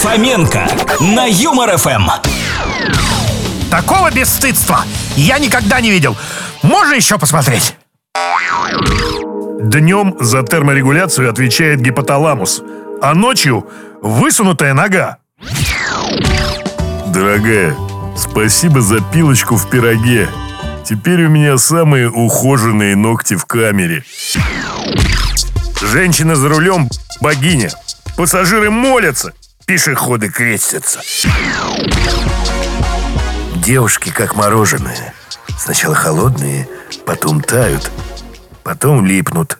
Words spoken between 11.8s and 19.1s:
гипоталамус, а ночью высунутая нога. Дорогая, спасибо за